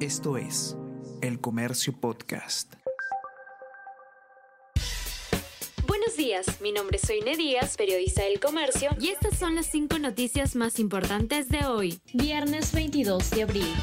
Esto 0.00 0.36
es 0.36 0.76
El 1.22 1.40
Comercio 1.40 1.98
Podcast. 1.98 2.74
Buenos 5.86 6.18
días, 6.18 6.60
mi 6.60 6.70
nombre 6.70 6.98
es 6.98 7.06
Soine 7.06 7.34
Díaz, 7.34 7.78
periodista 7.78 8.22
del 8.24 8.38
Comercio, 8.38 8.90
y 9.00 9.08
estas 9.08 9.38
son 9.38 9.54
las 9.54 9.64
cinco 9.64 9.98
noticias 9.98 10.54
más 10.54 10.78
importantes 10.80 11.48
de 11.48 11.64
hoy, 11.64 11.98
viernes 12.12 12.72
22 12.72 13.30
de 13.30 13.42
abril. 13.44 13.74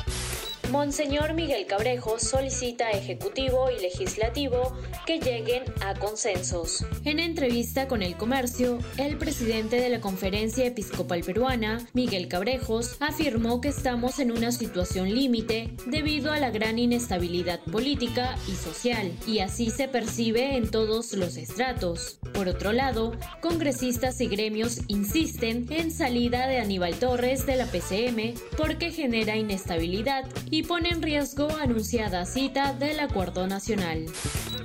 Monseñor 0.73 1.35
Miguel 1.35 1.67
Cabrejo 1.67 2.17
solicita 2.17 2.89
Ejecutivo 2.89 3.69
y 3.69 3.79
Legislativo 3.79 4.75
que 5.05 5.19
lleguen 5.19 5.65
a 5.81 5.93
consensos. 5.93 6.83
En 7.05 7.19
entrevista 7.19 7.87
con 7.87 8.01
El 8.01 8.17
Comercio, 8.17 8.79
el 8.97 9.19
presidente 9.19 9.75
de 9.75 9.89
la 9.89 10.01
Conferencia 10.01 10.65
Episcopal 10.65 11.21
Peruana, 11.21 11.87
Miguel 11.93 12.27
Cabrejos, 12.27 12.97
afirmó 12.99 13.61
que 13.61 13.67
estamos 13.67 14.17
en 14.17 14.31
una 14.31 14.51
situación 14.51 15.13
límite 15.13 15.75
debido 15.85 16.31
a 16.31 16.39
la 16.39 16.49
gran 16.49 16.79
inestabilidad 16.79 17.59
política 17.71 18.35
y 18.47 18.55
social, 18.55 19.11
y 19.27 19.39
así 19.39 19.69
se 19.69 19.87
percibe 19.87 20.57
en 20.57 20.71
todos 20.71 21.13
los 21.13 21.37
estratos. 21.37 22.17
Por 22.33 22.47
otro 22.47 22.73
lado, 22.73 23.15
congresistas 23.41 24.19
y 24.21 24.27
gremios 24.27 24.79
insisten 24.87 25.67
en 25.69 25.91
salida 25.91 26.47
de 26.47 26.57
Aníbal 26.57 26.95
Torres 26.95 27.45
de 27.45 27.57
la 27.57 27.67
PCM 27.67 28.33
porque 28.57 28.89
genera 28.89 29.37
inestabilidad 29.37 30.25
y 30.49 30.62
pone 30.67 30.89
en 30.89 31.01
riesgo 31.01 31.49
anunciada 31.61 32.25
cita 32.25 32.73
del 32.73 32.99
Acuerdo 32.99 33.47
Nacional. 33.47 34.05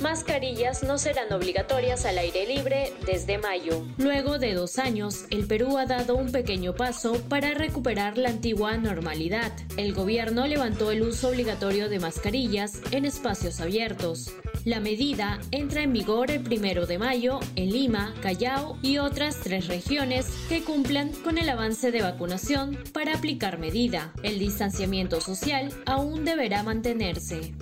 Mascarillas 0.01 0.83
no 0.84 0.97
serán 0.97 1.33
obligatorias 1.33 2.05
al 2.05 2.19
aire 2.19 2.47
libre 2.47 2.93
desde 3.05 3.38
mayo. 3.38 3.84
Luego 3.98 4.38
de 4.38 4.55
dos 4.55 4.79
años, 4.79 5.24
el 5.30 5.47
Perú 5.47 5.77
ha 5.77 5.87
dado 5.87 6.16
un 6.16 6.30
pequeño 6.30 6.74
paso 6.74 7.21
para 7.29 7.55
recuperar 7.55 8.16
la 8.16 8.29
antigua 8.29 8.77
normalidad. 8.77 9.52
El 9.77 9.93
gobierno 9.93 10.47
levantó 10.47 10.93
el 10.93 11.02
uso 11.02 11.29
obligatorio 11.29 11.88
de 11.88 11.99
mascarillas 11.99 12.80
en 12.93 13.05
espacios 13.05 13.60
abiertos. 13.60 14.33
La 14.69 14.80
medida 14.80 15.41
entra 15.51 15.80
en 15.80 15.95
vigor 15.95 16.30
el 16.30 16.43
primero 16.43 16.85
de 16.85 16.99
mayo 16.99 17.41
en 17.57 17.71
Lima, 17.71 18.15
Callao 18.21 18.77
y 18.83 18.99
otras 18.99 19.41
tres 19.41 19.66
regiones 19.66 20.27
que 20.51 20.63
cumplan 20.63 21.10
con 21.25 21.38
el 21.38 21.49
avance 21.49 21.91
de 21.91 22.02
vacunación 22.02 22.77
para 22.93 23.15
aplicar 23.15 23.59
medida. 23.59 24.13
El 24.23 24.38
distanciamiento 24.38 25.23
social 25.23 25.73
aún 25.87 26.27
deberá 26.27 26.63
mantenerse. 26.65 27.55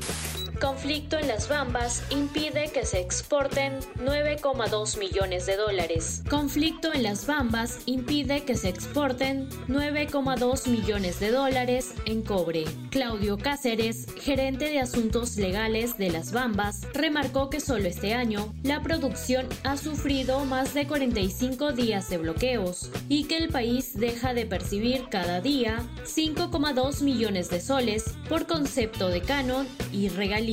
Conflicto 0.61 1.19
en 1.19 1.29
las 1.29 1.51
Bambas 1.51 2.03
impide 2.09 2.71
que 2.73 2.87
se 2.87 2.99
exporten 2.99 3.79
9,2 3.99 4.99
millones 4.99 5.45
de 5.45 5.57
dólares. 5.57 6.23
Conflicto 6.31 6.95
en 6.95 7.03
las 7.03 7.27
Bambas 7.27 7.81
impide 7.85 8.45
que 8.45 8.55
se 8.55 8.71
exporten 8.71 9.51
9,2 9.69 10.69
millones 10.69 11.21
de 11.21 11.31
dólares 11.31 11.93
en 12.07 12.23
cobre. 12.23 12.65
Claudio 12.91 13.37
Cáceres, 13.37 14.07
gerente 14.19 14.71
de 14.71 14.81
asuntos 14.81 15.37
legales 15.37 15.99
de 15.99 16.11
las 16.11 16.33
Bambas, 16.33 16.87
remarcó 16.95 17.51
que 17.51 17.61
solo 17.61 17.87
este 17.87 18.15
año 18.15 18.55
la 18.63 18.81
producción 18.83 19.47
ha 19.63 19.77
sufrido 19.77 20.47
más 20.47 20.73
de 20.73 20.87
45 20.87 21.73
días 21.73 22.09
de 22.09 22.17
bloqueos 22.17 22.91
y 23.11 23.25
que 23.25 23.37
el 23.37 23.51
país 23.51 23.93
deja 23.95 24.33
de 24.33 24.47
percibir 24.47 25.09
cada 25.11 25.43
día 25.43 25.83
5,2 26.05 27.03
millones 27.03 27.51
de 27.51 27.61
soles 27.61 28.05
por 28.31 28.47
concepto 28.47 29.09
de 29.09 29.21
canon 29.21 29.69
y 29.93 30.09
regalías 30.09 30.46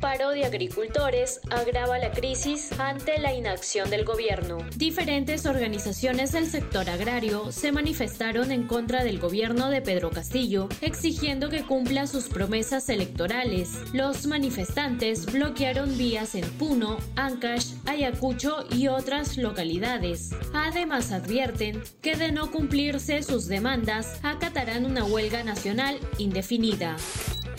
Paro 0.00 0.30
de 0.30 0.46
agricultores 0.46 1.40
agrava 1.50 1.98
la 1.98 2.12
crisis 2.12 2.72
ante 2.78 3.18
la 3.18 3.34
inacción 3.34 3.90
del 3.90 4.06
gobierno. 4.06 4.56
Diferentes 4.76 5.44
organizaciones 5.44 6.32
del 6.32 6.46
sector 6.46 6.88
agrario 6.88 7.52
se 7.52 7.72
manifestaron 7.72 8.52
en 8.52 8.66
contra 8.66 9.04
del 9.04 9.18
gobierno 9.18 9.68
de 9.68 9.82
Pedro 9.82 10.08
Castillo, 10.08 10.70
exigiendo 10.80 11.50
que 11.50 11.64
cumpla 11.64 12.06
sus 12.06 12.28
promesas 12.28 12.88
electorales. 12.88 13.76
Los 13.92 14.26
manifestantes 14.26 15.30
bloquearon 15.30 15.98
vías 15.98 16.34
en 16.34 16.48
Puno, 16.52 16.96
Ancash, 17.16 17.74
Ayacucho 17.84 18.64
y 18.74 18.88
otras 18.88 19.36
localidades. 19.36 20.30
Además 20.54 21.12
advierten 21.12 21.82
que 22.00 22.16
de 22.16 22.32
no 22.32 22.50
cumplirse 22.50 23.22
sus 23.22 23.46
demandas, 23.46 24.18
acatarán 24.22 24.86
una 24.86 25.04
huelga 25.04 25.44
nacional 25.44 25.98
indefinida 26.16 26.96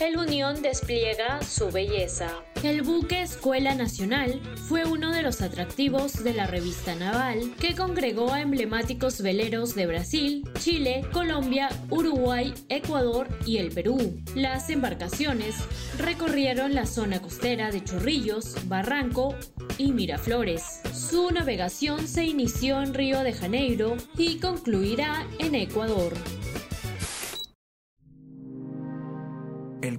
el 0.02 0.18
Unión 0.18 0.62
despliega 0.62 1.40
su 1.42 1.70
belleza. 1.70 2.28
El 2.64 2.82
buque 2.82 3.22
Escuela 3.22 3.76
Nacional 3.76 4.40
fue 4.68 4.84
uno 4.84 5.12
de 5.12 5.22
los 5.22 5.42
atractivos 5.42 6.24
de 6.24 6.34
la 6.34 6.48
revista 6.48 6.96
naval 6.96 7.54
que 7.60 7.76
congregó 7.76 8.32
a 8.32 8.40
emblemáticos 8.40 9.22
veleros 9.22 9.76
de 9.76 9.86
Brasil, 9.86 10.44
Chile, 10.58 11.06
Colombia, 11.12 11.68
Uruguay, 11.88 12.52
Ecuador 12.68 13.28
y 13.46 13.58
el 13.58 13.70
Perú. 13.70 14.20
Las 14.34 14.70
embarcaciones 14.70 15.54
recorrieron 15.98 16.74
la 16.74 16.86
zona 16.86 17.22
costera 17.22 17.70
de 17.70 17.84
Chorrillos, 17.84 18.56
Barranco 18.68 19.36
y 19.78 19.92
Miraflores. 19.92 20.80
Su 20.92 21.30
navegación 21.30 22.08
se 22.08 22.24
inició 22.24 22.82
en 22.82 22.92
Río 22.92 23.20
de 23.20 23.34
Janeiro 23.34 23.96
y 24.16 24.40
concluirá 24.40 25.28
en 25.38 25.54
Ecuador. 25.54 26.12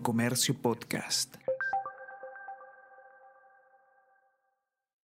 Comercio 0.03 0.53
Podcast. 0.53 1.42